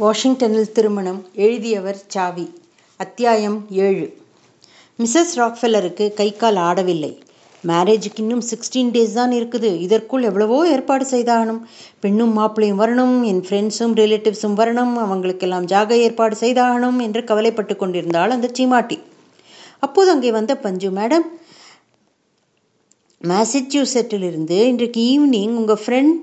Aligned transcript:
வாஷிங்டனில் 0.00 0.72
திருமணம் 0.76 1.18
எழுதியவர் 1.44 1.96
சாவி. 2.14 2.44
அத்தியாயம் 3.00 3.56
ஏழு. 3.86 4.04
மிஸ்ஸஸ் 4.98 5.32
ராக்ஃபெல்லருக்கு 5.40 6.04
கை 6.20 6.26
கால் 6.42 6.58
ஆடவில்லை. 6.66 7.10
மேரேஜுக்கு 7.64 8.22
இன்னும் 8.24 8.44
சிக்ஸ்டீன் 8.50 8.92
டேஸ் 8.96 9.16
தான் 9.20 9.32
இருக்குது. 9.38 9.70
இதற்குள் 9.86 10.26
எவ்வளவோ 10.28 10.58
ஏற்பாடு 10.74 11.06
செய்தாகணும். 11.14 11.60
பெண்ணும் 12.04 12.36
மாப்பிள்ளையும் 12.38 12.80
வரணும் 12.82 13.16
என் 13.30 13.42
ஃப்ரெண்ட்ஸும் 13.48 13.96
ரிலேட்டிவ்ஸும் 14.02 14.56
வரணும் 14.60 14.94
அவங்களுக்கெல்லாம் 15.06 15.66
ஜாக 15.72 15.98
ஏற்பாடு 16.04 16.38
செய்தாகணும் 16.44 17.00
என்று 17.06 17.22
கவலைப்பட்டு 17.30 17.76
கொண்டிருந்தாள் 17.82 18.36
அந்த 18.36 18.50
சீமாட்டி. 18.58 18.98
அப்போது 19.86 20.12
அங்கே 20.14 20.32
வந்த 20.38 20.54
பஞ்சு 20.66 20.90
மேடம் 21.00 21.26
மேசச்சூசெட்டிலிருந்து 23.20 24.60
இன்றைக்கு 24.72 25.02
ஈவினிங் 25.12 25.54
உங்கள் 25.62 25.82
ஃப்ரெண்ட் 25.84 26.16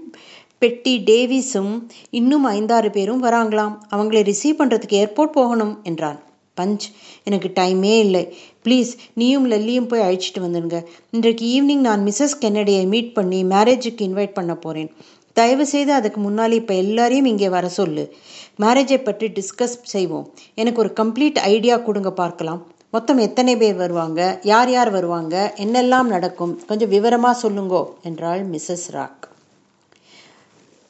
பெட்டி 0.62 0.94
டேவிஸும் 1.10 1.74
இன்னும் 2.20 2.46
ஐந்தாறு 2.58 2.90
பேரும் 2.90 3.24
வராங்களாம். 3.24 3.74
அவங்களை 3.96 4.22
ரிசீவ் 4.30 4.60
பண்ணுறதுக்கு 4.60 4.96
ஏர்போர்ட் 5.02 5.36
போகணும் 5.40 5.74
என்றான். 5.90 6.20
பஞ்ச் 6.60 6.86
எனக்கு 7.28 7.50
டைமே 7.58 7.94
இல்லை. 8.06 8.22
ப்ளீஸ் 8.66 8.92
நீயும் 9.14 9.48
லல்லியும் 9.52 9.90
போய் 9.92 10.06
அழைச்சிட்டு 10.06 10.42
வந்துடுங்க. 10.46 10.78
இன்றைக்கு 11.12 11.46
ஈவினிங் 11.56 11.84
நான் 11.88 12.06
மிஸ்ஸஸ் 12.08 12.38
கென்னடியை 12.44 12.84
மீட் 12.94 13.12
பண்ணி 13.18 13.40
மேரேஜுக்கு 13.44 14.06
இன்வைட் 14.10 14.38
பண்ண 14.38 14.56
போகிறேன் 14.56 14.90
தயவு 15.34 15.66
செய்து 15.74 15.92
அதுக்கு 15.94 16.20
முன்னாலே 16.20 16.56
இப்போ 16.62 16.74
எல்லாரையும் 16.84 17.30
இங்கே 17.32 17.50
வர 17.56 17.70
சொல்லு. 17.80 18.06
மேரேஜை 18.64 19.00
பற்றி 19.04 19.28
டிஸ்கஸ் 19.40 19.76
செய்வோம். 19.96 20.26
எனக்கு 20.62 20.82
ஒரு 20.84 20.94
கம்ப்ளீட் 21.02 21.40
ஐடியா 21.54 21.78
கொடுங்க 21.88 22.12
பார்க்கலாம். 22.22 22.62
மொத்தம் 22.90 23.20
எத்தனை 23.28 23.54
பேர் 23.58 23.78
வருவாங்க? 23.84 24.22
யார் 24.44 24.72
யார் 24.72 24.90
வருவாங்க? 24.90 25.54
என்னெல்லாம் 25.66 26.14
நடக்கும்? 26.16 26.56
கொஞ்சம் 26.68 26.94
விவரமாக 26.96 27.42
சொல்லுங்கோ 27.44 27.84
என்றாள் 28.10 28.44
Mrs 28.56 28.90
Rock. 28.98 29.26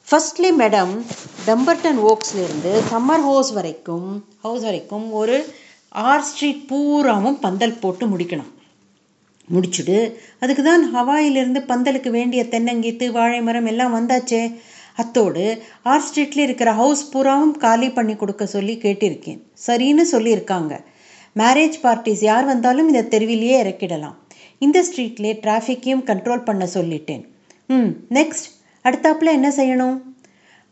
Firstly 0.08 0.50
madam 0.58 0.92
Dumbarton 1.46 1.98
ஓக்ஸ்லேருந்து 2.10 2.72
summer 2.90 3.24
house 3.28 3.50
வரைக்கும் 3.56 4.08
ஹவுஸ் 4.44 4.64
வரைக்கும் 4.66 5.06
ஒரு 5.20 5.36
ஆர் 6.10 6.24
ஸ்ட்ரீட் 6.28 6.60
பூராவும் 6.68 7.38
பந்தல் 7.44 7.80
போட்டு 7.80 8.04
முடிக்கணும். 8.12 8.52
முடிச்சுட்டு 9.54 9.98
அதுக்கு 10.42 10.62
தான் 10.62 10.84
ஹவாயிலிருந்து 10.94 11.60
பந்தலுக்கு 11.72 12.10
வேண்டிய 12.18 12.42
தென்னங்கீத்து 12.52 13.06
வாழை 13.18 13.40
மரம் 13.48 13.68
எல்லாம் 13.72 13.94
வந்தாச்சே. 13.98 14.42
அத்தோடு 15.02 15.44
ஆர் 15.92 16.04
ஸ்ட்ரீட்ல 16.06 16.46
இருக்கிற 16.48 16.72
ஹவுஸ் 16.82 17.04
பூராவும் 17.12 17.54
காலி 17.64 17.88
பண்ணி 17.90 18.16
கொடுக்க 18.16 18.46
சொல்லி 18.56 18.76
கேட்டிருக்கேன். 18.84 19.40
சரின்னு 19.66 20.06
சொல்லியிருக்காங்க. 20.14 20.72
மேரேஜ் 21.36 21.78
பார்ட்டிஸ் 21.84 22.24
யார் 22.30 22.44
வந்தாலும் 22.44 22.90
இந்த 22.92 23.02
தெருவிலேயே 23.14 23.56
இறக்கிடலாம். 23.64 24.16
இந்த 24.58 24.80
ஸ்ட்ரீட்லேயே 24.88 25.34
டிராஃபிக்கையும் 25.46 26.06
கண்ட்ரோல் 26.10 26.48
பண்ண 26.50 26.64
சொல்லிட்டேன். 26.74 27.24
ம் 27.66 27.90
நெக்ஸ்ட் 28.18 28.48
அடுத்தாப்புல 28.86 29.24
என்ன 29.24 29.48
செய்யணும்? 29.48 30.02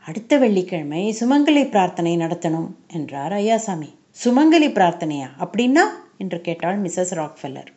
அடுத்த 0.07 0.39
வெள்ளிக்கிழமை 0.39 1.17
சுமங்கலி 1.20 1.70
பிரார்த்தனை 1.70 2.17
நடத்தணும் 2.17 2.69
என்றார் 2.93 3.33
ஐயாசாமி. 3.33 3.89
சுமங்கலி 4.25 4.69
பிரார்த்தனையா? 4.73 5.29
அப்படின்னா? 5.39 5.84
என்று 6.19 6.41
கேட்டாள் 6.41 6.83
மிஸ்ஸஸ் 6.83 7.15
ராக்ஃபெல்லர். 7.15 7.71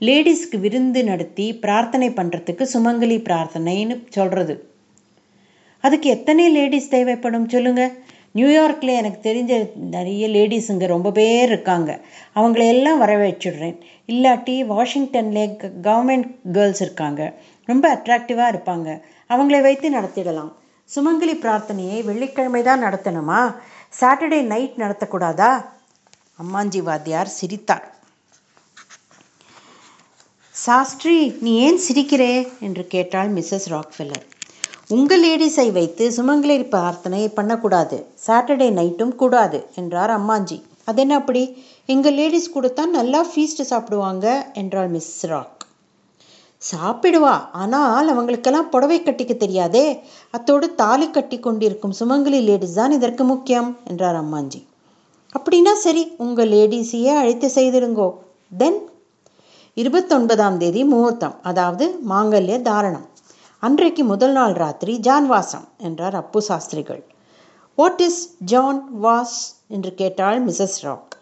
லேடிஸ்க்கு 0.00 0.58
விருந்து 0.60 1.04
நடத்தி 1.04 1.54
பிரார்த்தனை 1.54 2.10
பண்ணுறதுக்கு 2.10 2.66
சுமங்கலி 2.72 3.18
பிரார்த்தனைன்னு 3.18 3.96
சொல்கிறது 4.08 4.54
அதுக்கு 5.80 6.08
எத்தனை 6.10 6.50
லேடிஸ் 6.50 6.88
தேவைப்படும் 6.88 7.48
சொல்லுங்கள் 7.48 7.92
நியூயார்க்கில் 8.34 8.96
எனக்கு 8.96 9.32
தெரிஞ்ச 9.32 9.76
நிறைய 9.76 10.28
லேடிஸுங்க 10.28 10.86
ரொம்ப 10.86 11.10
பேர் 11.10 11.48
இருக்காங்க. 11.48 12.00
அவங்கள 12.34 12.68
எல்லாம் 12.68 12.98
வர 12.98 13.16
இல்லாட்டி 14.06 14.66
வாஷிங்டனில் 14.66 15.56
கவர்மெண்ட் 15.82 16.36
கேர்ள்ஸ் 16.52 16.80
இருக்காங்க. 16.80 17.34
ரொம்ப 17.64 17.94
அட்ராக்டிவாக 17.94 18.54
இருப்பாங்க. 18.54 19.00
அவங்களை 19.28 19.62
வைத்து 19.62 19.90
நடத்திடலாம். 19.90 20.52
சுமங்கலி 20.94 21.38
பிரார்த்தனையை 21.40 22.04
வெள்ளிக்கிழமை 22.04 22.62
தான் 22.62 22.82
நடத்தணுமா? 22.82 23.54
சாட்டர்டே 24.00 24.42
நைட் 24.42 24.72
நடத்தக்கூடாதா? 24.76 25.64
அம்மாஞ்சி 26.42 26.78
வாத்தியார் 26.78 27.28
சிரித்தார். 27.28 27.94
சாஸ்திரி 30.50 31.36
நீ 31.40 31.56
ஏன் 31.56 31.80
சிரிக்கிறே? 31.88 32.48
என்று 32.60 32.86
கேட்டாள் 32.86 33.32
மிஸ்ஸஸ் 33.32 33.68
ராக்ஃபெல்லர். 33.68 34.31
உங்கள் 34.90 35.22
லேடிஸை 35.24 35.66
வைத்து 35.76 36.04
சுமங்கலி 36.16 36.54
பிரார்த்தனை 36.72 37.20
பண்ணக்கூடாது. 37.36 37.96
சாட்டர்டே 38.26 38.66
நைட்டும் 38.78 39.12
கூடாது 39.20 39.58
என்றார் 39.80 40.12
அம்மாஞ்சி. 40.16 40.56
அது 40.88 41.00
என்ன 41.04 41.14
அப்படி? 41.20 41.42
எங்கள் 41.86 42.16
லேடிஸ் 42.18 42.52
கூடத்தான் 42.54 42.92
நல்லா 42.96 43.20
ஃபீஸ்ட் 43.30 43.62
சாப்பிடுவாங்க 43.70 44.26
என்றாள் 44.60 44.90
மிஸ் 44.94 45.14
ராக். 45.30 45.62
சாப்பிடுவா 46.62 47.34
ஆனால் 47.62 48.10
அவங்களுக்கெல்லாம் 48.14 48.68
புடவை 48.74 48.98
கட்டிக்க 49.02 49.36
தெரியாதே. 49.36 49.84
அத்தோடு 50.30 50.68
தாலி 50.82 51.08
கட்டி 51.10 51.38
கொண்டிருக்கும் 51.38 51.96
சுமங்கலி 52.00 52.40
லேடிஸ் 52.48 52.78
தான் 52.80 52.96
இதற்கு 52.98 53.26
முக்கியம் 53.32 53.70
என்றார் 53.92 54.18
அம்மாஞ்சி. 54.22 54.60
அப்படின்னா 55.34 55.74
சரி 55.84 56.04
உங்கள் 56.26 56.52
லேடிஸையே 56.56 57.14
அழைத்து 57.20 57.50
செய்திருங்கோ 57.58 58.10
தென் 58.62 58.80
இருபத்தொன்பதாம் 59.76 60.60
தேதி 60.64 60.84
முகூர்த்தம் 60.84 61.38
அதாவது 61.42 61.84
மாங்கல்ய 62.12 62.56
தாரணம். 62.70 63.06
அன்றைக்கு 63.62 64.04
முதல் 64.04 64.32
நாள் 64.32 64.52
ராத்திரி 64.52 64.98
ஜான் 64.98 65.26
வாசம் 65.26 65.66
என்றார் 65.78 66.14
அப்பு 66.14 66.42
சாஸ்திரிகள். 66.42 67.04
வாட் 67.74 68.00
இஸ் 68.00 68.34
ஜான் 68.38 68.80
வாஸ் 69.02 69.36
என்று 69.68 69.94
கேட்டாள் 69.94 70.44
மிஸ்ஸஸ் 70.44 70.78
ராக். 70.80 71.14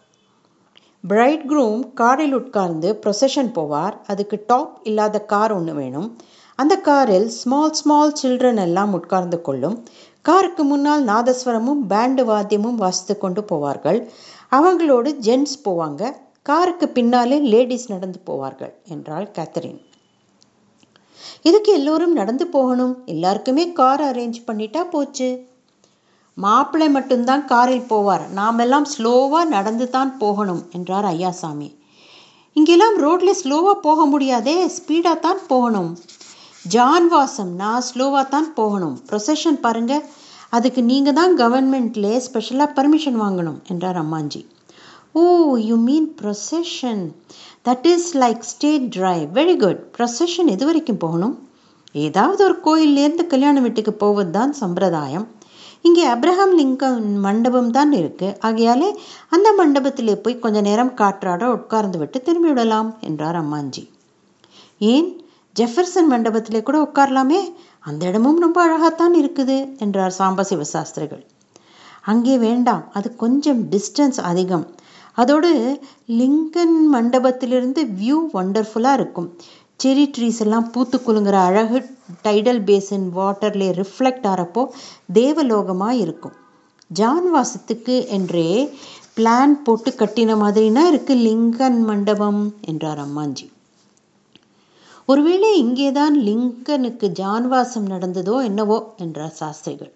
பிரைட் 1.09 1.45
க்ரூம் 1.51 1.93
காரில் 1.93 2.35
உட்கார்ந்து 2.35 3.01
ப்ரொசஷன் 3.07 3.51
போவார். 3.59 3.97
அதுக்கு 4.07 4.45
டாப் 4.47 4.81
இல்லாத 4.83 5.21
கார் 5.25 5.53
ஒன்று 5.53 5.75
வேணும். 5.75 6.17
அந்த 6.55 6.77
காரில் 6.77 7.29
ஸ்மால் 7.29 7.73
ஸ்மால் 7.73 8.17
சில்ட்ரன் 8.23 8.61
எல்லாம் 8.61 8.93
உட்கார்ந்து 8.93 9.41
கொள்ளும். 9.41 9.85
காருக்கு 10.23 10.65
முன்னால் 10.65 11.05
நாதஸ்வரமும் 11.05 11.85
பேண்டு 11.89 12.25
வாத்தியமும் 12.33 12.81
வாசித்து 12.85 13.19
கொண்டு 13.19 13.45
போவார்கள். 13.53 14.01
அவங்களோடு 14.51 15.13
ஜென்ட்ஸ் 15.29 15.61
போவாங்க. 15.65 16.13
காருக்கு 16.43 16.89
பின்னாலே 16.89 17.39
லேடிஸ் 17.39 17.89
நடந்து 17.91 18.21
போவார்கள் 18.27 18.75
என்றாள் 18.85 19.31
கேத்தரின் 19.39 19.89
இதுக்கு 21.43 21.73
எல்லோரும் 21.73 22.13
நடந்து 22.13 22.47
போகணும். 22.47 23.03
எல்லாருக்குமே 23.05 23.73
கார் 23.73 24.01
அரேஞ்ச் 24.01 24.39
பண்ணிட்டா 24.47 24.85
போச்சு. 24.91 25.49
மாப்பிள்ளை 26.35 26.89
மட்டும்தான் 26.89 27.45
காரில் 27.45 27.89
போவார். 27.89 28.29
நாமெல்லாம் 28.33 28.87
ஸ்லோவாக 28.99 29.45
நடந்து 29.45 29.91
தான் 29.91 30.19
போகணும் 30.19 30.63
என்றார் 30.73 31.05
ஐயாசாமி. 31.05 31.79
இங்கெல்லாம் 32.53 32.99
ரோட்ல 32.99 33.31
ஸ்லோவாக 33.45 33.73
போக 33.73 34.05
முடியாதே 34.05 34.71
ஸ்பீடாக 34.77 35.19
தான் 35.19 35.39
போகணும். 35.47 35.99
ஜான் 36.63 37.09
நான் 37.57 37.83
ஸ்லோவாக 37.95 38.29
தான் 38.29 38.55
போகணும். 38.55 39.01
ப்ரொசஷன் 39.11 39.61
பாருங்க 39.61 40.05
அதுக்கு 40.51 40.83
நீங்கள் 40.83 41.13
தான் 41.13 41.37
கவர்மெண்ட்லேயே 41.37 42.17
ஸ்பெஷலாக 42.17 42.83
பர்மிஷன் 42.83 43.21
வாங்கணும் 43.21 43.63
என்றார் 43.69 43.97
அம்மாஞ்சி. 43.97 44.47
ஓ 45.15 45.23
you 45.69 45.77
mean 45.77 46.09
procession 46.21 47.05
that 47.69 47.87
is 47.87 48.17
like 48.17 48.43
state 48.51 48.85
drive 48.97 49.25
very 49.39 49.57
good 49.57 49.81
procession 49.97 50.47
எது 50.47 50.65
வரைக்கும் 50.67 51.01
போகணும்? 51.05 51.35
ஏதாவது 51.93 52.45
ஒரு 52.45 52.57
கோயிலேருந்து 52.65 53.27
கல்யாண 53.27 53.61
வீட்டுக்கு 53.61 53.93
போவது 53.93 54.31
தான் 54.31 54.53
சம்பிரதாயம். 54.53 55.27
இங்கே 55.83 56.05
அப்ரஹாம் 56.09 56.55
லிங்கன் 56.61 57.17
மண்டபம் 57.17 57.71
தான் 57.71 57.93
இருக்குது 57.93 58.37
ஆகையாலே 58.49 58.91
அந்த 59.29 59.49
மண்டபத்திலே 59.59 60.15
போய் 60.15 60.39
கொஞ்ச 60.39 60.61
நேரம் 60.61 60.95
காற்றாட 60.95 61.45
உட்கார்ந்து 61.57 61.99
விட்டு 61.99 62.23
திரும்பி 62.23 62.49
விடலாம் 62.49 62.99
என்றார் 63.01 63.37
அம்மாஞ்சி. 63.37 63.85
ஏன்? 64.79 65.09
ஜெஃபர்சன் 65.57 66.11
மண்டபத்திலே 66.11 66.63
கூட 66.63 66.79
உட்காரலாமே? 66.83 67.41
அந்த 67.81 68.07
இடமும் 68.07 68.39
ரொம்ப 68.39 68.59
அழகாகத்தான் 68.67 69.15
இருக்குது 69.15 69.79
என்றார் 69.79 70.15
சாம்பசிவ 70.19 70.61
சாஸ்திரிகள். 70.61 71.27
அங்கே 72.03 72.39
வேண்டாம். 72.39 72.85
அது 72.93 73.17
கொஞ்சம் 73.17 73.63
டிஸ்டன்ஸ் 73.71 74.21
அதிகம். 74.21 74.67
அதோடு 75.17 75.51
லிங்கன் 76.21 76.77
மண்டபத்திலிருந்து 76.95 77.83
வியூ 78.01 78.19
ஒண்டர்ஃபுல்லாக 78.33 78.99
இருக்கும். 78.99 79.29
செரி 79.85 80.05
ட்ரீஸ் 80.17 80.41
எல்லாம் 80.41 80.71
பூத்து 80.71 80.97
குலுங்குற 80.99 81.37
அழகு 81.49 81.79
டைடல் 82.23 82.63
பேசின் 82.65 83.07
வாட்டர்ல 83.17 83.69
ரிஃப்ளெக்ட் 83.81 84.27
ஆகிறப்போ 84.31 84.63
தேவலோகமாக 85.13 85.95
இருக்கும். 85.97 86.37
ஜான்வாசத்துக்கு 86.91 88.09
என்றே 88.09 88.49
பிளான் 89.17 89.55
போட்டு 89.63 89.91
கட்டின 89.91 90.37
மாதிரினா 90.43 90.83
இருக்கு 90.87 91.15
லிங்கன் 91.15 91.81
மண்டபம் 91.85 92.55
என்றார் 92.61 92.99
அம்மாஞ்சி. 92.99 93.47
ஒருவேளை 95.07 95.59
இங்கேதான் 95.59 96.17
லிங்கனுக்கு 96.19 97.07
ஜான்வாசம் 97.21 97.87
நடந்ததோ 97.87 98.45
என்னவோ 98.45 98.79
என்றார் 98.97 99.35
சாஸ்திரிகள். 99.41 99.93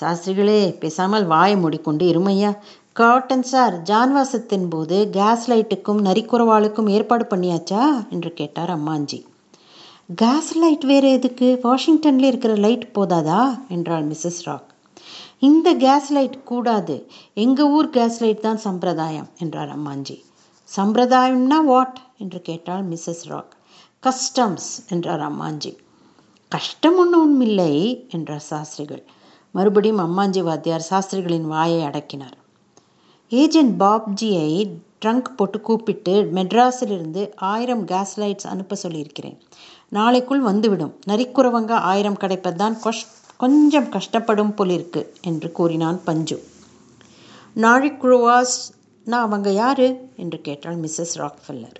சாஸ்திரிகளே 0.00 0.78
பேசாமல் 0.78 1.26
வாயை 1.26 1.56
மூடிக்கொண்டு 1.56 2.04
இருமையா? 2.06 2.50
காட்டன் 2.92 3.42
சார் 3.42 3.82
ஜான்வாசத்தின் 3.82 4.66
போது 4.70 5.10
கேஸ் 5.10 5.50
லைட்டுக்கும் 5.50 6.00
நரிக்குறவாளுக்கும் 6.04 6.90
ஏற்பாடு 6.90 7.24
பண்ணியாச்சா? 7.24 8.08
என்று 8.10 8.32
கேட்டார் 8.32 8.70
அம்மாஞ்சி. 8.70 9.24
கேஸ் 10.16 10.56
லைட் 10.56 10.84
வேறு 10.84 11.10
எதுக்கு? 11.10 11.58
வாஷிங்டனில் 11.62 12.24
இருக்கிற 12.24 12.54
லைட் 12.54 12.90
போதாதா? 12.94 13.58
என்றாள் 13.68 14.06
மிஸ்ஸஸ் 14.06 14.40
ராக். 14.44 14.74
இந்த 15.38 15.74
கேஸ் 15.74 16.12
லைட் 16.12 16.44
கூடாது. 16.44 17.10
எங்கள் 17.34 17.66
ஊர் 17.66 17.90
கேஸ் 17.90 18.20
லைட் 18.20 18.40
தான் 18.40 18.56
சம்பிரதாயம் 18.56 19.28
என்றார் 19.38 19.78
அம்மாஞ்சி. 19.78 20.22
சம்பிரதாயம்னா 20.76 21.64
வாட் 21.64 22.00
என்று 22.18 22.42
கேட்டாள் 22.42 22.88
மிஸ்ஸஸ் 22.88 23.24
ராக். 23.24 23.56
கஸ்டம்ஸ் 24.02 24.90
என்றார் 24.90 25.20
அம்மாஞ்சி. 25.20 25.76
கஷ்டம் 26.48 26.98
ஒன்றும் 26.98 27.22
ஒன்றுமில்லை 27.22 28.06
என்றார் 28.10 28.40
சாஸ்திரிகள். 28.40 29.04
மறுபடியும் 29.50 29.98
அம்மாஞ்சி 29.98 30.42
வாத்தியார் 30.42 30.80
சாஸ்திரிகளின் 30.80 31.46
வாயை 31.46 31.82
அடக்கினார். 31.82 32.38
ஏஜென்ட் 33.32 33.82
பாப்ஜியை 33.82 34.70
ட்ரங்க் 35.04 35.24
போட்டு 35.36 35.60
கூப்பிட்டு 35.60 36.30
மெட்ராஸிலிருந்து 36.34 37.30
ஆயிரம் 37.36 37.84
கேஸ் 37.84 38.20
லைட்ஸ் 38.20 38.46
அனுப்ப 38.46 38.74
சொல்லியிருக்கிறேன். 38.74 39.40
நாளைக்குள் 39.88 40.40
வந்துவிடும். 40.40 40.94
நரிக்குறவங்க 41.06 41.70
ஆயிரம் 41.70 42.16
கிடைப்பதுதான் 42.20 42.76
கொஷ் 42.84 43.06
கொஞ்சம் 43.36 43.84
கஷ்டப்படும் 43.84 44.54
போலிருக்கு 44.54 45.14
என்று 45.22 45.52
கூறினான் 45.52 46.00
பஞ்சு. 46.04 46.44
நாழிக்குழுவாஸ்னா 47.56 49.10
அவங்க 49.10 49.50
யாரு? 49.50 50.08
என்று 50.16 50.40
கேட்டாள் 50.40 50.80
மிஸ்ஸஸ் 50.80 51.14
ராக்ஃபெல்லர். 51.14 51.76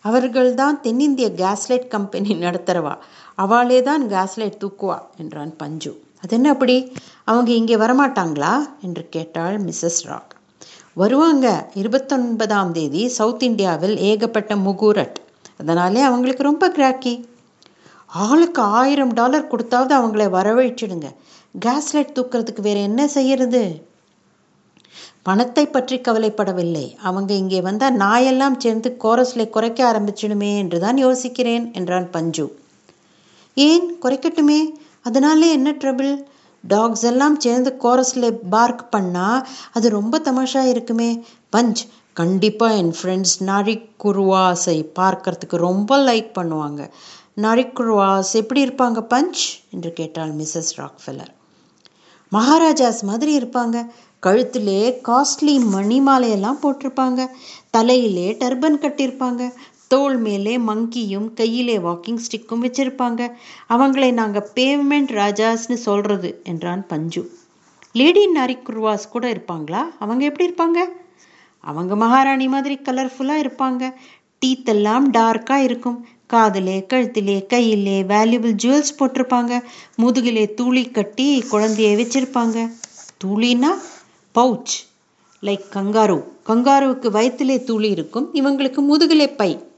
அவர்கள்தான் 0.00 0.80
தென்னிந்திய 0.80 1.28
கேஸ்லைட் 1.28 1.88
கம்பெனி 1.88 2.34
நடத்துறவா. 2.34 2.96
அவளே 3.34 3.82
தான் 3.82 4.04
கேஸ்லைட் 4.04 4.56
தூக்குவா 4.58 4.98
என்றான் 5.16 5.56
பஞ்சு. 5.56 6.02
அது 6.22 6.34
என்ன 6.34 6.50
அப்படி? 6.50 6.92
அவங்க 7.24 7.50
இங்கே 7.50 7.76
வரமாட்டாங்களா? 7.76 8.66
என்று 8.82 9.06
கேட்டாள் 9.08 9.64
மிஸ்ஸஸ் 9.64 10.02
ராக். 10.02 10.38
வருவாங்க. 10.94 11.70
இருபத்தொன்பதாம் 11.74 12.72
தேதி 12.72 13.08
சவுத் 13.08 13.42
இந்தியாவில் 13.42 13.96
ஏகப்பட்ட 13.96 14.54
முகூரட். 14.54 15.14
அதனாலே 15.58 16.00
அவங்களுக்கு 16.00 16.42
ரொம்ப 16.42 16.70
கிராக்கி 16.70 17.28
ஆளுக்கு 18.06 18.62
ஆயிரம் 18.62 19.12
டாலர் 19.12 19.48
கொடுத்தாவது 19.48 19.92
அவங்கள 19.98 20.24
வரவழைச்சிடுங்க. 20.36 21.14
கேஸ்லைட் 21.66 22.14
தூக்கிறதுக்கு 22.14 22.60
வேற 22.60 22.80
என்ன 22.80 23.08
செய்யறது? 23.08 23.88
பணத்தை 25.22 25.66
பற்றி 25.66 25.98
கவலைப்படவில்லை. 25.98 26.96
அவங்க 26.96 27.34
இங்கே 27.34 27.60
வந்தால் 27.60 27.96
நாயெல்லாம் 27.96 28.56
சேர்ந்து 28.56 28.96
கோரஸ்லை 29.04 29.48
குறைக்க 29.48 29.92
ஆரம்பிச்சிடுமே 29.92 30.56
என்றுதான் 30.56 31.06
யோசிக்கிறேன் 31.06 31.72
என்றான் 31.72 32.10
பஞ்சு. 32.10 32.58
ஏன் 33.54 33.96
குறைக்கட்டுமே? 34.02 34.60
அதனாலே 35.02 35.50
என்ன 35.50 35.72
ட்ரபிள் 35.72 36.22
டாக்ஸ் 36.62 37.02
எல்லாம் 37.02 37.40
சேர்ந்து 37.40 37.76
கோரஸில் 37.78 38.38
பார்க் 38.50 38.94
பண்ணால் 38.96 39.44
அது 39.72 39.90
ரொம்ப 39.90 40.18
தமாஷா 40.18 40.68
இருக்குமே. 40.68 41.24
பஞ்ச் 41.56 41.82
கண்டிப்பாக 42.12 42.74
என் 42.74 42.94
ஃப்ரெண்ட்ஸ் 43.02 43.36
நரிக்குருவாஸை 43.40 44.84
பார்க்கறதுக்கு 44.94 45.56
ரொம்ப 45.56 45.96
லைக் 45.96 46.30
பண்ணுவாங்க. 46.34 46.90
நரிக்குருவாஸ் 47.36 48.32
எப்படி 48.32 48.64
இருப்பாங்க 48.64 49.00
பஞ்ச்? 49.10 49.42
என்று 49.70 49.92
கேட்டாள் 49.92 50.34
மிஸ்ஸஸ் 50.34 50.72
ராக்ஃபெல்லர் 50.76 51.32
மகாராஜாஸ் 52.32 53.02
மாதிரி 53.02 53.38
இருப்பாங்க. 53.38 53.86
கழுத்திலே 54.26 55.00
காஸ்ட்லி 55.04 55.64
மணி 55.64 56.00
மாலையெல்லாம் 56.00 56.58
போட்டிருப்பாங்க. 56.62 57.26
தலையிலே 57.70 58.32
டர்பன் 58.32 58.78
கட்டியிருப்பாங்க. 58.80 59.52
தோல் 59.92 60.16
மேலே 60.16 60.58
மங்கியும் 60.58 61.32
கையிலே 61.34 61.78
வாக்கிங் 61.78 62.18
ஸ்டிக்கும் 62.26 62.64
வச்சிருப்பாங்க. 62.64 63.32
அவங்களை 63.68 64.12
நாங்கள் 64.12 64.48
பேமெண்ட் 64.54 65.12
ராஜாஸ்னு 65.20 65.74
சொல்றது 65.74 66.40
என்றான் 66.44 66.86
பஞ்சு. 66.86 67.30
லேடி 67.92 68.28
நாரிக்குருவாஸ் 68.34 69.08
கூட 69.10 69.32
இருப்பாங்களா? 69.32 69.82
அவங்க 69.98 70.24
எப்படி 70.24 70.50
இருப்பாங்க? 70.50 70.84
அவங்க 71.60 71.96
மகாராணி 71.96 72.48
மாதிரி 72.48 72.78
கலர்ஃபுல்லாக 72.82 73.42
இருப்பாங்க. 73.42 73.94
டீத்தெல்லாம் 74.46 75.08
டார்க்காக 75.10 75.62
இருக்கும். 75.62 76.06
காதிலே 76.26 76.86
கழுத்திலே 76.92 77.46
கையிலே 77.46 78.02
வேல்யூபிள் 78.02 78.56
ஜுவல்ஸ் 78.62 78.94
போட்டிருப்பாங்க. 78.98 79.62
முதுகிலே 79.96 80.54
தூளி 80.56 80.90
கட்டி 80.90 81.44
குழந்தைய 81.52 81.90
வச்சிருப்பாங்க. 82.02 82.70
தூளினா 83.24 83.72
பவுச் 84.34 84.76
லைக் 85.42 85.66
கங்காரு 85.72 86.24
கங்காருவுக்கு 86.46 87.10
வயிற்றிலே 87.10 87.56
தூளி 87.56 87.90
இருக்கும். 87.90 88.30
இவங்களுக்கு 88.34 88.80
முதுகிலே 88.92 89.36
பை. 89.36 89.69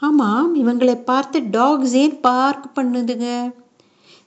ஆமாம் 0.00 0.50
இவங்களை 0.56 0.94
பார்த்து 0.94 1.42
டாக்ஸ் 1.50 1.92
ஏன் 1.92 2.20
பார்க் 2.20 2.66
பண்ணுதுங்க? 2.74 3.28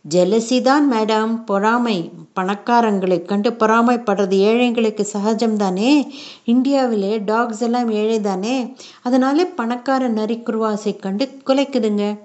ஜெலசி 0.09 0.61
தான் 0.61 0.91
மேடம் 0.91 1.45
பொறாமை. 1.45 2.11
பணக்காரங்களை 2.35 3.21
கண்டு 3.21 3.49
பொறாமைப்படுறது 3.51 4.37
ஏழைங்களுக்கு 4.49 5.05
சகஜம்தானே? 5.13 6.07
இந்தியாவிலே 6.45 7.17
டாக்ஸ் 7.17 7.61
எல்லாம் 7.61 7.89
ஏழை 7.89 8.21
தானே 8.21 8.75
அதனாலே 9.01 9.45
பணக்கார 9.45 10.09
நரிக்குருவாஸை 10.09 10.99
கண்டு 10.99 11.27
குலைக்குதுங்க. 11.47 12.17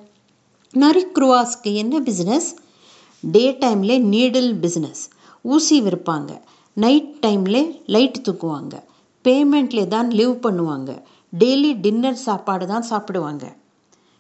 நரிக்குருவாஸ்க்கு 0.75 1.73
என்ன 1.83 2.01
பிஸ்னஸ் 2.01 2.51
டே 3.21 3.57
டைமில் 3.61 4.03
நீடில் 4.15 4.53
பிஸ்னஸ் 4.63 5.05
ஊசி 5.43 5.83
விற்பாங்க. 5.83 6.41
நைட் 6.73 7.13
டைமில் 7.27 7.81
லைட் 7.87 8.23
தூக்குவாங்க. 8.29 8.75
பேமெண்ட்லே 9.25 9.87
தான் 9.87 10.09
லிவ் 10.09 10.37
பண்ணுவாங்க. 10.47 10.91
டெய்லி 11.41 11.71
டின்னர் 11.85 12.25
சாப்பாடு 12.27 12.67
தான் 12.67 12.87
சாப்பிடுவாங்க. 12.91 13.45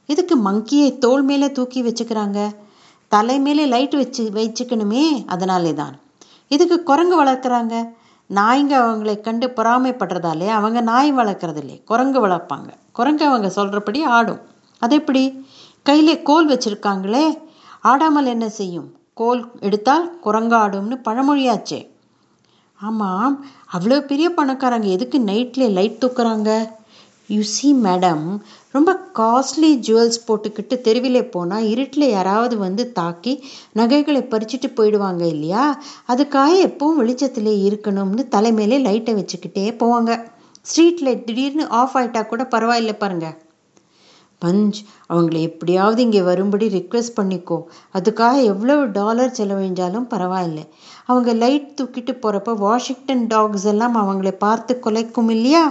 இதுக்கு 0.06 0.34
மங்கியை 0.48 0.88
தோல் 0.98 1.22
மேலே 1.22 1.52
தூக்கி 1.52 1.80
வச்சுக்கிறாங்க? 1.82 2.40
தலை 3.12 3.36
மேலே 3.40 3.66
லைட் 3.66 3.94
வச்சு 3.94 4.22
வச்சுக்கணுமே 4.38 5.04
அதனாலே 5.26 5.74
தான் 5.74 5.94
இதுக்கு 6.54 6.76
குரங்கு 6.82 7.24
வளர்க்குறாங்க? 7.24 7.74
நாய்ங்க 8.30 8.74
அவங்களை 8.86 9.14
கண்டு 9.20 9.46
பொறாமைப்படுறதாலே 9.56 10.48
அவங்க 10.58 10.80
நாய் 10.80 11.10
வளர்க்குறது 11.12 11.56
இல்லை 11.56 11.76
குரங்கு 11.84 12.20
வளர்ப்பாங்க. 12.26 12.70
குரங்கு 12.92 13.24
அவங்க 13.26 13.48
சொல்கிறபடி 13.50 14.00
ஆடும். 14.16 14.40
அது 14.82 14.94
எப்படி? 14.96 15.22
கையிலே 15.82 16.22
கோல் 16.22 16.48
வச்சுருக்காங்களே 16.48 17.26
ஆடாமல் 17.80 18.32
என்ன 18.34 18.48
செய்யும்? 18.48 18.88
கோல் 19.14 19.42
எடுத்தால் 19.60 20.06
குரங்காடும்னு 20.24 20.96
பழமொழியாச்சே. 21.04 21.80
ஆமாம் 22.80 23.34
அவ்வளோ 23.72 23.98
பெரிய 24.10 24.28
பணக்காரங்க 24.30 24.88
எதுக்கு 24.96 25.18
நைட்டில் 25.20 25.74
லைட் 25.78 26.02
தூக்குறாங்க? 26.04 26.50
யூ 27.28 27.42
சி 27.42 27.74
மேடம் 27.74 28.38
ரொம்ப 28.72 29.10
காஸ்ட்லி 29.14 29.78
ஜுவல்ஸ் 29.86 30.18
போட்டுக்கிட்டு 30.26 30.80
தெருவிலே 30.80 31.24
போனால் 31.24 31.64
இருட்டில் 31.64 32.10
யாராவது 32.10 32.58
வந்து 32.58 32.92
தாக்கி 32.92 33.44
நகைகளை 33.72 34.22
பறிச்சுட்டு 34.22 34.68
போயிடுவாங்க 34.76 35.26
இல்லையா? 35.26 35.82
அதுக்காக 36.08 36.52
எப்பவும் 36.68 37.00
வெளிச்சத்திலே 37.00 37.54
இருக்கணும்னு 37.68 38.28
தலைமையிலே 38.28 38.78
லைட்டை 38.78 39.14
வச்சுக்கிட்டே 39.14 39.66
போவாங்க. 39.82 40.28
ஸ்ட்ரீட் 40.62 40.98
லைட் 40.98 41.26
திடீர்னு 41.26 41.68
ஆஃப் 41.68 41.96
ஆயிட்டா 41.96 42.26
கூட 42.26 42.48
பரவாயில்ல 42.50 42.92
பாருங்கள் 42.92 43.36
பஞ்ச் 44.44 44.78
அவங்கள 45.08 45.36
எப்படியாவது 45.40 46.00
இங்கே 46.02 46.22
வரும்படி 46.22 46.66
ரிக்வெஸ்ட் 46.68 47.16
பண்ணிக்கோ. 47.16 47.58
அதுக்காக 47.94 48.42
எவ்வளவு 48.42 48.82
டாலர் 48.90 49.36
செலவழிஞ்சாலும் 49.38 50.08
பரவாயில்ல. 50.10 50.60
அவங்க 51.04 51.30
லைட் 51.32 51.68
தூக்கிட்டு 51.78 52.12
போகிறப்ப 52.22 52.54
வாஷிங்டன் 52.56 53.24
டாக்ஸ் 53.26 53.64
எல்லாம் 53.64 53.96
அவங்கள 54.02 54.30
பார்த்து 54.44 54.80
கொலைக்கும் 54.84 55.30
இல்லையா? 55.30 55.64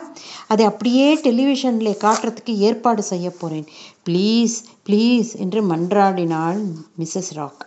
அதை 0.47 0.65
அப்படியே 0.65 1.07
டெலிவிஷனில் 1.15 2.01
காட்டுறதுக்கு 2.05 2.55
ஏற்பாடு 2.67 3.03
செய்ய 3.03 3.29
போகிறேன் 3.29 3.67
ப்ளீஸ் 4.09 4.57
ப்ளீஸ் 4.89 5.31
என்று 5.45 5.61
மன்றாடினாள் 5.73 6.61
மிஸ்ஸஸ் 6.99 7.33
ராக் 7.33 7.63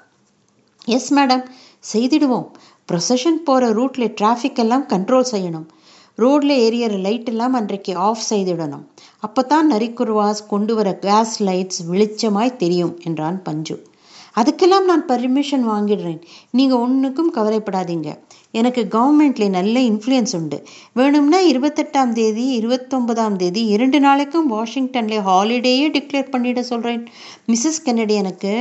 எஸ் 0.84 1.10
மேடம் 1.14 1.44
செய்திடுவோம். 1.92 2.46
ப்ரொசஷன் 2.88 3.40
போகிற 3.48 3.64
ரூட்டில் 3.72 4.14
டிராஃபிக் 4.20 4.60
எல்லாம் 4.62 4.86
கண்ட்ரோல் 4.86 5.32
செய்யணும். 5.32 5.66
ரோடில் 6.22 6.54
எரியற 6.66 6.94
லைட் 7.00 7.28
எல்லாம் 7.32 7.52
அன்றைக்கு 7.52 7.92
ஆஃப் 8.06 8.24
செய்திடணும் 8.30 8.84
அப்பதான் 9.26 9.68
நரிக்குருவாஸ் 9.72 10.40
கொண்டு 10.48 10.74
வர 10.74 10.88
கேஸ் 11.04 11.34
லைட்ஸ் 11.42 11.80
வெளிச்சமாய் 11.90 12.58
தெரியும் 12.62 12.94
என்றான் 13.04 13.42
பஞ்சு. 13.42 13.76
அதுக்கெல்லாம் 14.36 14.88
நான் 14.90 15.04
பர்மிஷன் 15.06 15.64
வாங்கிடுறேன். 15.68 16.18
நீங்கள் 16.50 16.78
ஒன்றுக்கும் 16.78 17.30
கவலைப்படாதீங்க. 17.34 18.08
எனக்கு 18.50 18.82
கவர்மெண்ட்லேயே 18.90 19.48
நல்ல 19.48 19.80
இன்ஃப்ளூயன்ஸ் 19.80 20.34
உண்டு. 20.36 20.58
வேணும்னா 20.92 21.38
இருபத்தெட்டாம் 21.52 22.12
தேதி 22.12 22.44
இருபத்தொன்பதாம் 22.60 23.36
தேதி 23.36 23.62
இரண்டு 23.66 24.00
நாளைக்கும் 24.00 24.48
வாஷிங்டன்லேயே 24.52 25.22
ஹாலிடேயே 25.30 25.88
டிக்ளேர் 25.96 26.32
பண்ணிட 26.34 26.60
சொல்கிறேன் 26.60 27.04
மிஸ்ஸஸ் 27.46 27.84
கென்னடி 27.84 28.14
எனக்கு 28.14 28.52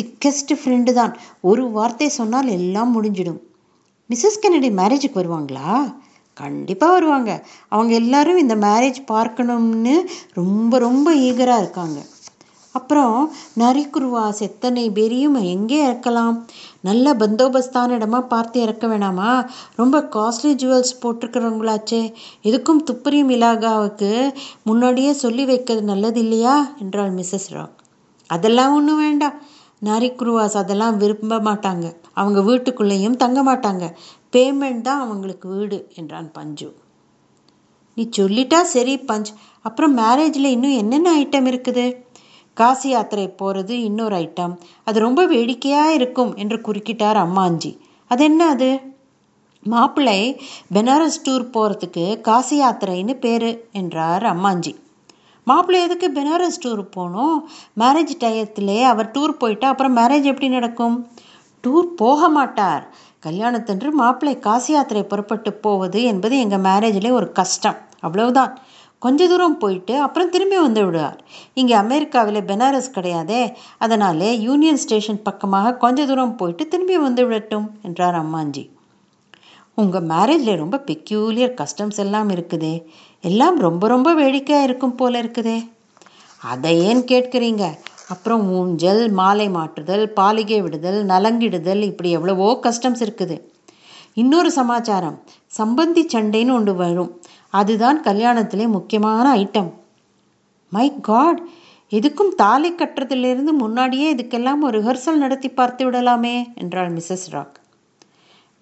திக்கஸ்ட் 0.00 0.54
ஃப்ரெண்டு 0.60 0.92
தான். 0.92 1.14
ஒரு 1.40 1.70
வார்த்தை 1.70 2.08
சொன்னால் 2.08 2.50
எல்லாம் 2.58 2.92
முடிஞ்சிடும். 2.96 3.40
மிஸ்ஸஸ் 4.10 4.40
கென்னடி 4.40 4.70
மேரேஜுக்கு 4.82 5.20
வருவாங்களா? 5.22 5.70
கண்டிப்பாக 6.38 6.92
வருவாங்க. 6.92 7.30
அவங்க 7.68 7.94
எல்லாரும் 7.94 8.38
இந்த 8.38 8.56
மேரேஜ் 8.56 9.00
பார்க்கணும்னு 9.06 9.96
ரொம்ப 10.32 10.78
ரொம்ப 10.78 11.08
ஈகராக 11.28 11.62
இருக்காங்க. 11.62 11.98
அப்புறம் 12.72 13.14
நரிக்குருவாஸ் 13.58 14.40
எத்தனை 14.40 14.90
பேரையும் 14.90 15.36
எங்கே 15.52 15.78
இறக்கலாம்? 15.86 16.36
நல்ல 16.80 17.14
பந்தோபஸ்தான 17.14 17.94
இடமா 17.98 18.20
பார்த்து 18.20 18.60
இறக்க 18.60 18.86
வேணாமா? 18.86 19.30
ரொம்ப 19.76 20.00
காஸ்ட்லி 20.16 20.52
ஜுவல்ஸ் 20.62 20.94
போட்டிருக்கிறவங்களாச்சே. 21.02 22.02
எதுக்கும் 22.42 22.84
துப்பரியும் 22.90 23.32
இலாகாவுக்கு 23.36 24.10
முன்னாடியே 24.62 25.12
சொல்லி 25.12 25.44
வைக்கிறது 25.44 25.86
நல்லது 25.86 26.20
இல்லையா? 26.20 26.56
என்றாள் 26.80 27.14
மிஸ்ஸஸ் 27.14 27.50
ராக். 27.50 27.76
அதெல்லாம் 28.30 28.74
ஒன்றும் 28.74 28.98
வேண்டாம். 28.98 29.36
நரிக்குருவாஸ் 29.84 30.56
அதெல்லாம் 30.56 30.96
விரும்ப 30.96 31.34
மாட்டாங்க. 31.38 31.86
அவங்க 32.12 32.40
வீட்டுக்குள்ளேயும் 32.40 33.16
தங்க 33.16 33.40
மாட்டாங்க. 33.42 33.84
பேமெண்ட் 34.32 34.80
தான் 34.80 35.00
அவங்களுக்கு 35.00 35.48
வீடு 35.48 35.78
என்றான் 35.94 36.32
பஞ்சு. 36.32 36.74
நீ 37.94 38.08
சொல்லிட்டா 38.16 38.62
சரி 38.62 38.96
பஞ்ச். 38.96 39.30
அப்புறம் 39.62 39.98
மேரேஜில் 39.98 40.52
இன்னும் 40.54 40.76
என்னென்ன 40.76 41.18
ஐட்டம் 41.18 41.48
இருக்குது? 41.52 41.86
காசி 42.54 42.88
யாத்திரை 42.88 43.28
போகிறது 43.28 43.82
இன்னொரு 43.82 44.16
ஐட்டம் 44.16 44.54
அது 44.84 45.00
ரொம்ப 45.00 45.26
வேடிக்கையாக 45.26 45.92
இருக்கும் 45.92 46.36
என்று 46.36 46.56
குறுக்கிட்டார் 46.56 47.18
அம்மாஞ்சி. 47.24 47.78
அது 48.06 48.24
என்ன 48.24 48.48
அது? 48.48 48.80
மாப்பிள்ளை 49.62 50.40
பெனாரஸ் 50.74 51.22
டூர் 51.24 51.44
போகிறதுக்கு 51.54 52.20
காசி 52.20 52.60
யாத்திரைன்னு 52.60 53.14
பேர் 53.14 53.68
என்றார் 53.72 54.22
அம்மாஞ்சி. 54.22 54.74
மாப்பிள்ளை 55.44 55.84
எதுக்கு 55.84 56.08
பெனாரஸ் 56.08 56.60
டூர் 56.64 56.82
போகணும்? 56.82 57.48
மேரேஜ் 57.78 58.14
டயத்திலே 58.20 58.82
அவர் 58.82 59.10
டூர் 59.10 59.32
போயிட்டா 59.32 59.68
அப்புறம் 59.68 59.96
மேரேஜ் 59.96 60.22
எப்படி 60.22 60.48
நடக்கும்? 60.48 60.96
டூர் 61.64 61.86
போக 61.96 62.28
மாட்டார். 62.28 62.84
கல்யாணத்தன்று 63.28 63.90
மாப்பிள்ளை 63.92 64.38
காசி 64.38 64.72
யாத்திரை 64.72 65.02
புறப்பட்டு 65.02 65.52
போவது 65.52 66.02
என்பது 66.02 66.34
எங்கள் 66.38 66.64
மேரேஜிலே 66.68 67.10
ஒரு 67.10 67.32
கஷ்டம். 67.32 67.78
அவ்வளவுதான். 68.00 68.58
கொஞ்ச 68.98 69.26
தூரம் 69.28 69.58
போயிட்டு 69.58 69.94
அப்புறம் 70.00 70.30
திரும்பி 70.30 70.58
வந்து 70.60 70.84
விடுவார். 70.84 71.18
இங்கே 71.54 71.74
அமெரிக்காவில் 71.74 72.40
பெனாரஸ் 72.40 72.94
கிடையாதே. 72.94 73.42
அதனாலே 73.78 74.30
யூனியன் 74.38 74.76
ஸ்டேஷன் 74.76 75.22
பக்கமாக 75.22 75.74
கொஞ்ச 75.74 76.06
தூரம் 76.06 76.36
போயிட்டு 76.36 76.68
திரும்பி 76.68 76.98
வந்து 76.98 77.24
விடட்டும் 77.28 77.68
என்றார் 77.82 78.18
அம்மாஞ்சி. 78.22 78.64
உங்கள் 79.74 80.06
மேரேஜில் 80.06 80.56
ரொம்ப 80.56 80.76
பெக்யூலியர் 80.86 81.54
கஸ்டம்ஸ் 81.60 81.96
எல்லாம் 81.96 82.30
இருக்குதே. 82.30 82.74
எல்லாம் 83.20 83.58
ரொம்ப 83.58 83.88
ரொம்ப 83.88 84.14
வேடிக்கையாக 84.14 84.64
இருக்கும் 84.64 84.94
போல 84.94 85.22
இருக்குதே. 85.22 85.58
அதை 86.42 86.72
ஏன் 86.80 87.04
கேட்குறீங்க? 87.04 87.64
அப்புறம் 88.12 88.44
ஊஞ்சல் 88.58 89.02
மாலை 89.18 89.46
மாற்றுதல் 89.56 90.04
பாலிகை 90.18 90.58
விடுதல் 90.66 91.00
நலங்கிடுதல் 91.12 91.82
இப்படி 91.88 92.10
எவ்வளவோ 92.18 92.48
கஸ்டம்ஸ் 92.66 93.02
இருக்குது. 93.06 93.36
இன்னொரு 94.22 94.50
சமாச்சாரம் 94.58 95.16
சம்பந்தி 95.58 96.02
சண்டைன்னு 96.14 96.54
ஒன்று 96.58 96.74
வரும். 96.82 97.10
அதுதான் 97.60 97.98
கல்யாணத்திலே 98.08 98.66
முக்கியமான 98.76 99.26
ஐட்டம் 99.42 99.70
மை 100.72 100.86
காட் 101.08 101.40
எதுக்கும் 101.92 102.32
தாலி 102.40 102.70
கட்டுறதுலேருந்து 102.70 103.52
முன்னாடியே 103.60 104.08
இதுக்கெல்லாம் 104.14 104.64
ஒரு 104.66 104.74
ரிஹர்சல் 104.78 105.22
நடத்தி 105.22 105.48
பார்த்து 105.58 105.82
விடலாமே 105.86 106.34
என்றாள் 106.62 106.90
மிஸ்ஸஸ் 106.96 107.28
ராக் 107.34 107.56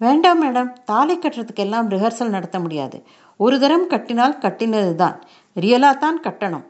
வேண்டாம் 0.01 0.39
மேடம் 0.43 0.69
தாலி 0.91 1.15
கட்டுறதுக்கெல்லாம் 1.15 1.87
ரிஹர்சல் 1.93 2.35
நடத்த 2.35 2.57
முடியாது. 2.65 2.97
ஒரு 3.39 3.55
தரம் 3.63 3.87
கட்டினால் 3.93 4.35
கட்டினது 4.43 4.93
தான் 5.01 5.17
ரியலாக 5.55 5.95
தான் 6.03 6.19
கட்டணும். 6.25 6.65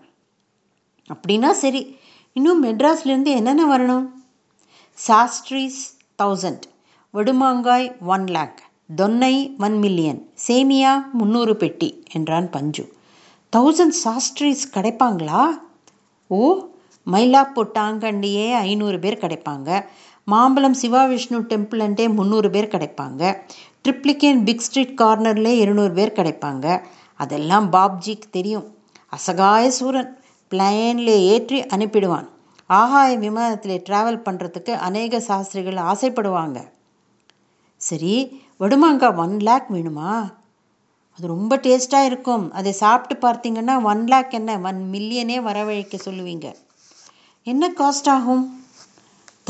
அப்படின்னா 1.09 1.51
சரி 1.63 1.81
இன்னும் 2.37 2.63
மெட்ராஸ்லேருந்து 2.63 3.31
என்னென்ன 3.37 3.77
வரணும்? 3.77 4.05
சாஸ்ட்ரீஸ் 4.93 5.97
தௌசண்ட் 6.23 6.65
வடுமாங்காய் 7.13 7.87
ஒன் 8.05 8.27
லேக் 8.27 8.59
தொன்னை 8.97 9.57
ஒன் 9.57 9.77
மில்லியன் 9.77 10.19
சேமியா 10.47 10.91
முந்நூறு 11.11 11.55
பெட்டி 11.55 12.03
என்றான் 12.13 12.49
பஞ்சு. 12.49 12.83
தௌசண்ட் 13.55 13.95
சாஸ்ட்ரீஸ் 14.03 14.71
கிடைப்பாங்களா? 14.73 15.41
ஓ 16.27 16.67
மயிலாப்பூர் 17.11 17.71
டாங்கண்டியே 17.79 18.53
ஐநூறு 18.53 18.99
பேர் 18.99 19.17
கிடைப்பாங்க. 19.17 19.85
மாம்பழம் 20.25 20.73
சிவா 20.73 21.05
விஷ்ணு 21.05 21.39
டெம்பிள் 21.41 22.13
முந்நூறு 22.13 22.49
பேர் 22.49 22.67
கிடைப்பாங்க. 22.67 23.41
ட்ரிப்ளிகேன் 23.83 24.43
பிக் 24.43 24.59
ஸ்ட்ரீட் 24.59 24.99
கார்னர்லே 24.99 25.57
இருநூறு 25.57 25.91
பேர் 25.91 26.17
கிடைப்பாங்க. 26.19 26.83
அதெல்லாம் 27.15 27.71
பாப்ஜிக்கு 27.71 28.29
தெரியும். 28.31 28.77
அசகாய 29.09 29.67
சூரன். 29.67 30.19
பிளேனில் 30.49 31.15
ஏற்றி 31.31 31.61
அனுப்பிடுவான். 31.61 32.27
ஆகாய 32.65 33.17
விமானத்தில் 33.17 33.83
ட்ராவல் 33.89 34.21
பண்ணுறதுக்கு 34.25 34.71
அநேக 34.71 35.19
சாஸ்திரிகள் 35.19 35.83
ஆசைப்படுவாங்க. 35.83 36.69
சரி 37.77 38.41
வடுமாங்காய் 38.59 39.15
ஒன் 39.15 39.39
லேக் 39.39 39.65
வேணுமா? 39.73 40.35
அது 41.17 41.27
ரொம்ப 41.27 41.57
டேஸ்ட்டாக 41.57 42.05
இருக்கும். 42.05 42.51
அதை 42.51 42.71
சாப்பிட்டு 42.71 43.27
பார்த்தீங்கன்னா 43.27 43.83
ஒன் 43.83 44.07
லேக் 44.07 44.29
என்ன? 44.29 44.59
ஒன் 44.59 44.89
மில்லியனே 44.91 45.41
வரவழைக்க 45.41 45.99
சொல்லுவீங்க. 46.05 46.55
என்ன 47.43 47.69
காஸ்ட் 47.69 48.09
ஆகும்? 48.09 48.63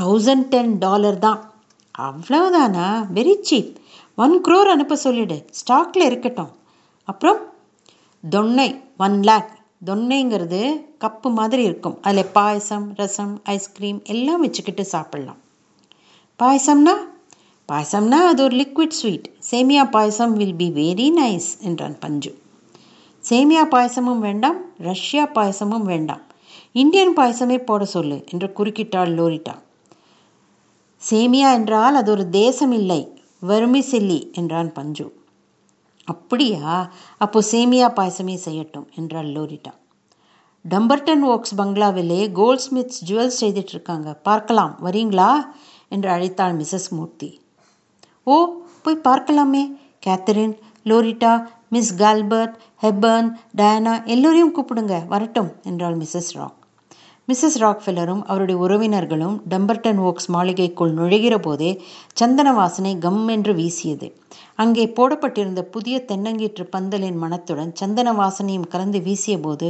தௌசண்ட் 0.01 0.43
டென் 0.43 0.77
டாலர் 0.77 1.19
தான். 1.19 1.53
அவ்வளவுதானா? 1.97 3.05
வெரி 3.13 3.35
சீப் 3.49 3.75
ஒன் 4.15 4.41
க்ரோர் 4.43 4.71
அனுப்ப 4.71 4.95
சொல்லிடு. 4.95 5.45
ஸ்டாக்கில் 5.61 6.03
இருக்கட்டும். 6.03 6.51
அப்புறம் 7.03 7.37
தொன்னை 8.31 8.83
ஒன் 8.97 9.21
லேக் 9.21 9.56
தொன்னைங்கிறது 9.85 10.85
கப்பு 10.99 11.29
மாதிரி 11.31 11.63
இருக்கும். 11.63 11.97
அதில் 12.01 12.31
பாயசம் 12.33 12.93
ரசம் 12.95 13.41
ஐஸ்கிரீம் 13.43 14.03
எல்லாம் 14.03 14.41
வச்சுக்கிட்டு 14.41 14.85
சாப்பிட்லாம். 14.91 15.39
பாயசம்னா 16.39 16.95
பாயசம்னா 17.69 18.19
அது 18.25 18.43
ஒரு 18.43 18.55
liquid 18.57 18.89
sweet 18.89 19.27
semiya 19.51 19.89
payasam 19.89 20.33
will 20.33 20.55
be 20.55 20.69
very 20.69 21.07
nice 21.19 21.61
என்றான் 21.61 21.99
பஞ்சு. 21.99 22.41
சேமியா 23.29 23.63
பாயசமும் 23.75 24.19
வேண்டாம் 24.19 24.59
ரஷ்யா 24.77 25.27
பாயசமும் 25.27 25.83
வேண்டாம். 25.83 26.21
இந்தியன் 26.71 27.17
பாயசமே 27.17 27.57
போட 27.57 27.85
சொல்லு 27.85 28.23
என்று 28.31 28.53
குறுக்கிட்டாள் 28.57 29.11
லோரிட்டா. 29.19 29.55
சேமியா 31.09 31.53
என்றால் 31.53 31.95
அது 31.95 32.11
ஒரு 32.11 32.29
தேசம் 32.29 32.71
இல்லை 32.71 33.19
வறுமிசில்லி 33.47 34.31
என்றான் 34.31 34.73
பஞ்சு. 34.73 35.16
அப்படியா? 36.07 36.91
அப்போ 37.17 37.39
சேமியா 37.51 37.87
பாயசமே 37.97 38.35
செய்யட்டும் 38.45 38.87
என்றாள் 38.95 39.25
லோரிட்டா 39.25 39.73
டம்பர்டன் 40.65 41.23
ஒர்க்ஸ் 41.31 41.57
பங்களாவிலே 41.57 42.31
கோல்ட் 42.31 42.63
ஸ்மித்ஸ் 42.65 42.99
ஜுவல்ஸ் 43.07 43.39
செய்துட்டு 43.41 43.73
இருக்காங்க 43.75 44.13
பார்க்கலாம். 44.27 44.73
வரீங்களா? 44.83 45.29
என்று 45.89 46.09
அழைத்தாள் 46.09 46.55
மிஸ்ஸஸ் 46.59 46.89
மூர்த்தி. 46.89 47.29
ஓ 48.23 48.35
போய் 48.83 49.03
பார்க்கலாமே. 49.03 49.63
Catherine 50.05 50.55
Loretta 50.85 51.33
Miss 51.69 51.93
Colbert 51.95 52.55
Hepburn 52.81 53.29
Diana 53.57 53.93
எல்லோரையும் 54.05 54.53
கூப்பிடுங்க. 54.57 54.95
வரட்டும் 55.07 55.51
என்றாள் 55.63 55.97
மிஸ்ஸஸ் 55.97 56.31
ராக். 56.33 56.59
மிஸ்ஸஸ் 57.27 57.57
ராக்ஃபெல்லரும் 57.63 58.19
அவருடைய 58.25 58.57
உறவினர்களும் 58.65 59.33
டம்பர்டன் 59.49 59.97
ஓக்ஸ் 60.09 60.27
மாளிகைக்குள் 60.35 60.93
நுழைகிற 60.93 61.35
போதே 61.37 61.71
சந்தன 62.13 62.53
வாசனை 62.53 62.93
கம் 62.97 63.27
என்று 63.27 63.53
வீசியது. 63.53 64.07
அங்கே 64.55 64.85
போடப்பட்டிருந்த 64.87 65.61
புதிய 65.73 65.95
தென்னங்கீற்று 66.11 66.65
பந்தலின் 66.75 67.17
மனத்துடன் 67.23 67.71
சந்தன 67.73 68.13
வாசனையும் 68.13 68.67
கலந்து 68.67 68.99
வீசிய 68.99 69.35
போது 69.39 69.69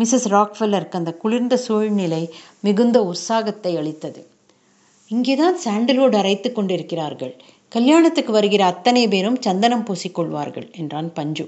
மிஸ்ஸஸ் 0.00 0.28
ராக்ஃபெல்லருக்கு 0.34 1.00
அந்த 1.00 1.14
குளிர்ந்த 1.14 1.56
சூழ்நிலை 1.56 2.22
மிகுந்த 2.60 3.00
உற்சாகத்தை 3.02 3.72
அளித்தது. 3.76 4.20
இங்கேதான் 5.10 5.56
சாண்டல்வுட் 5.64 6.18
அரைத்து 6.20 6.50
கொண்டிருக்கிறார்கள். 6.52 7.34
கல்யாணத்துக்கு 7.72 8.32
வருகிற 8.32 8.62
அத்தனை 8.64 9.04
பேரும் 9.08 9.40
சந்தனம் 9.40 9.86
பூசிக்கொள்வார்கள் 9.88 10.68
என்றான் 10.72 11.10
பஞ்சு. 11.12 11.46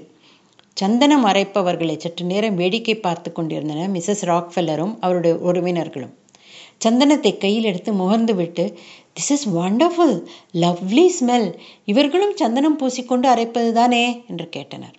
சந்தனம் 0.77 1.25
அரைப்பவர்களை 1.25 1.95
சற்று 1.97 2.25
நேரம் 2.25 2.55
வேடிக்கை 2.55 2.95
பார்த்து 2.95 3.29
கொண்டிருந்தன 3.31 3.87
மிஸ்ஸஸ் 3.87 4.23
ராக்ஃபெல்லரும் 4.29 4.93
அவருடைய 4.99 5.33
உறவினர்களும். 5.47 6.13
சந்தனத்தை 6.85 7.31
கையில் 7.37 7.63
எடுத்து 7.63 7.91
முகர்ந்து 7.93 8.33
விட்டு 8.35 8.63
this 9.15 9.31
is 9.35 9.45
wonderful 9.49 10.15
lovely 10.53 11.05
smell 11.17 11.49
இவர்களும் 11.85 12.35
சந்தனம் 12.35 12.77
பூசிக்கொண்டு 12.79 13.27
அரைப்பது 13.33 13.71
தானே 13.71 14.03
என்று 14.27 14.47
கேட்டனர். 14.55 14.95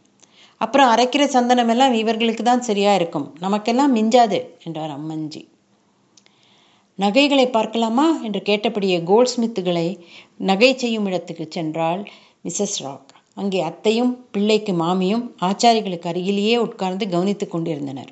அப்புறம் 0.61 0.91
அரைக்கிற 0.95 1.23
சந்தனம் 1.26 1.69
எல்லாம் 1.69 1.95
இவர்களுக்கு 1.95 2.43
தான் 2.43 2.67
சரியா 2.69 2.95
இருக்கும். 2.95 3.26
நமக்கெல்லாம் 3.41 3.97
மிஞ்சாது 3.97 4.41
என்றார் 4.64 4.93
அம்மஞ்சி. 4.99 5.43
நகைகளை 6.99 7.47
பார்க்கலாமா? 7.49 8.07
என்று 8.23 8.43
கேட்டபடியே 8.43 8.99
கோல்ட் 9.02 9.33
ஸ்மித்துகளை 9.35 9.87
நகை 10.50 10.71
செய்யும் 10.76 11.07
இடத்துக்கு 11.07 11.47
சென்றாள் 11.57 12.02
மிஸ்ஸஸ் 12.45 12.79
ராக். 12.85 13.12
அங்கே 13.34 13.60
அத்தையும் 13.62 14.28
பிள்ளைக்கு 14.30 14.72
மாமியும் 14.72 15.34
ஆச்சாரிகளுக்கு 15.40 16.06
அருகிலேயே 16.06 16.56
உட்கார்ந்து 16.56 17.08
கவனித்து 17.08 17.48
கொண்டிருந்தனர். 17.48 18.10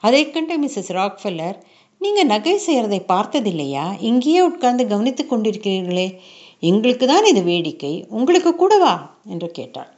அதை 0.00 0.30
கண்ட 0.30 0.58
மிஸ்ஸஸ் 0.58 0.92
ராக்ஃபெல்லர் 0.92 1.56
நீங்கள் 1.98 2.26
நகை 2.26 2.58
செய்கிறதை 2.58 3.02
பார்த்ததில்லையா? 3.08 4.00
இங்கேயே 4.00 4.40
உட்கார்ந்து 4.40 4.86
கவனித்து 4.86 5.24
கொண்டிருக்கிறீர்களே. 5.24 6.18
எங்களுக்கு 6.60 7.06
தான் 7.06 7.24
இது 7.24 7.42
வேடிக்கை. 7.42 8.06
உங்களுக்கு 8.08 8.54
கூடவா? 8.54 9.18
என்று 9.24 9.50
கேட்டாள். 9.50 9.90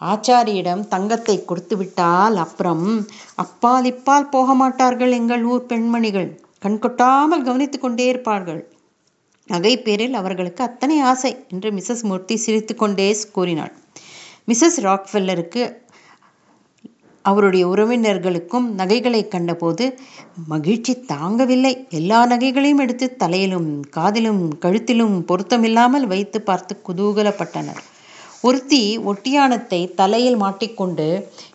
ஆச்சாரியிடம் 0.00 0.88
தங்கத்தை 0.88 1.44
கொடுத்து 1.44 1.76
விட்டால் 1.76 2.36
அப்புறம் 2.36 3.06
அப்பால் 3.34 3.84
இப்பால் 3.84 4.30
போக 4.30 4.54
மாட்டார்கள் 4.54 5.10
எங்கள் 5.10 5.44
ஊர் 5.44 5.66
பெண்மணிகள். 5.66 6.40
கண்கொட்டாமல் 6.62 7.42
கவனித்து 7.42 7.78
கொண்டே 7.78 8.06
இருப்பார்கள். 8.06 8.71
நகை 9.48 9.78
பேரில் 9.78 10.14
அவர்களுக்கு 10.14 10.64
அத்தனை 10.64 11.00
ஆசை 11.00 11.36
என்று 11.48 11.70
மிஸ்ஸஸ் 11.70 12.02
மூர்த்தி 12.02 12.36
சிரித்து 12.36 12.74
கொண்டே 12.74 13.16
கூறினாள். 13.32 13.72
மிஸ்ஸஸ் 14.46 14.78
ராக்ஃபெல்லருக்கு 14.80 15.62
அவருடைய 17.24 17.66
உறவினர்களுக்கும் 17.68 18.66
நகைகளை 18.70 19.28
கண்டபோது 19.28 19.84
மகிழ்ச்சி 20.46 20.92
தாங்கவில்லை. 21.12 21.72
எல்லா 21.90 22.26
நகைகளையும் 22.26 22.78
எடுத்து 22.78 23.16
தலையிலும் 23.16 23.80
காதிலும் 23.90 24.58
கழுத்திலும் 24.58 25.16
பொருத்தமில்லாமல் 25.28 26.06
வைத்து 26.06 26.40
பார்த்து 26.42 26.76
குதூகலப்பட்டனர். 26.88 27.82
ஒருத்தி 28.42 28.98
ஒட்டியானத்தை 28.98 29.94
தலையில் 29.94 30.36
மாட்டிக்கொண்டு 30.36 31.06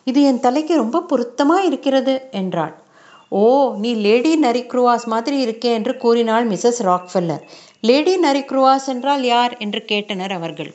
இது 0.03 0.21
என் 0.23 0.39
தலைக்கு 0.39 0.75
ரொம்ப 0.75 1.01
பொருத்தமாக 1.01 1.63
இருக்கிறது? 1.63 2.13
என்றாள். 2.31 2.75
ஓ 3.31 3.43
நீ 3.77 3.91
லேடி 3.95 4.33
நரிக்ருவாஸ் 4.41 5.05
மாதிரி 5.05 5.37
இருக்கே 5.45 5.71
என்று 5.73 5.93
கூறினாள் 5.97 6.45
மிஸ்ஸஸ் 6.49 6.81
ராக்ஃபெல்லர். 6.89 7.43
லேடி 7.81 8.13
நரிக்ருவாஸ் 8.17 8.87
என்றால் 8.87 9.23
யார் 9.23 9.53
என்று 9.57 9.81
கேட்டனர் 9.87 10.33
அவர்கள். 10.39 10.71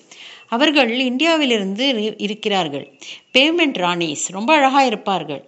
அவர்கள் 0.48 0.90
இந்தியாவிலிருந்து 1.00 1.86
இருக்கிறார்கள். 2.18 2.86
பேமெண்ட் 3.34 3.78
ராணிஸ் 3.78 4.24
ரொம்ப 4.30 4.50
அழகாக 4.54 4.84
இருப்பார்கள். 4.86 5.42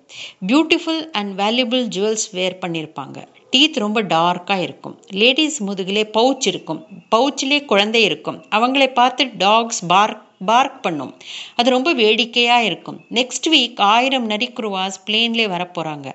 Beautiful 0.46 1.02
and 1.10 1.32
valuable 1.40 1.84
jewels 1.96 2.28
wear 2.32 2.60
பண்ணியிருப்பாங்க 2.60 3.18
டீத் 3.54 3.78
ரொம்ப 3.78 4.02
டார்க்காக 4.02 4.60
இருக்கும். 4.60 5.00
லேடிஸ் 5.10 5.58
முதுகிலே 5.62 6.04
பவுச் 6.18 6.46
இருக்கும். 6.52 6.86
பவுச்சிலே 7.14 7.64
குழந்தை 7.64 8.02
இருக்கும். 8.02 8.44
அவங்களை 8.50 8.92
பார்த்து 8.92 9.30
டாக்ஸ் 9.38 9.86
பார்க் 9.86 10.22
பார்க் 10.46 10.82
பண்ணும். 10.82 11.12
அது 11.56 11.70
ரொம்ப 11.70 11.92
வேடிக்கையாக 11.94 12.64
இருக்கும். 12.64 13.00
நெக்ஸ்ட் 13.10 13.48
வீக் 13.52 13.80
ஆயிரம் 13.80 14.28
நரிக்குருவாஸ் 14.28 14.98
பிளேன்லேயே 15.06 15.46
வரப்போகிறாங்க 15.54 16.08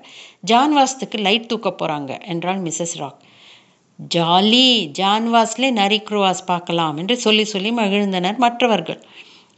ஜான்வாஸ்துக்கு 0.50 1.18
லைட் 1.20 1.48
தூக்க 1.48 1.74
போகிறாங்க 1.80 2.26
என்றாள் 2.26 2.60
மிஸ்ஸஸ் 2.62 2.96
ராக் 2.96 3.18
ஜாலி 4.14 4.68
ஜான்வாஸ்லே 4.98 5.70
நரிக்ரோவாஸ் 5.80 6.46
பார்க்கலாம் 6.46 6.96
என்று 6.96 7.16
சொல்லி 7.16 7.44
சொல்லி 7.44 7.70
மகிழ்ந்தனர் 7.70 8.36
மற்றவர்கள். 8.36 9.00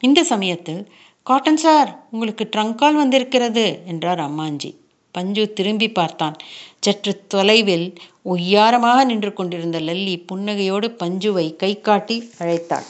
இந்த 0.00 0.24
சமயத்தில் 0.24 0.92
காட்டன் 1.22 1.56
சார் 1.56 2.06
உங்களுக்கு 2.10 2.48
ட்ரங்கால் 2.56 3.00
வந்திருக்கிறது 3.02 3.82
என்றார் 3.86 4.18
அம்மாஞ்சி. 4.18 4.70
பஞ்சு 5.12 5.52
திரும்பி 5.52 5.88
பார்த்தான். 5.90 6.36
சற்று 6.80 7.12
தொலைவில் 7.26 7.86
ஒய்யாரமாக 8.24 9.04
நின்று 9.04 9.32
கொண்டிருந்த 9.32 9.80
லல்லி 9.80 10.14
புன்னகையோடு 10.32 10.88
பஞ்சுவை 11.02 11.46
கை 11.56 11.72
காட்டி 11.80 12.16
அழைத்தாள். 12.38 12.86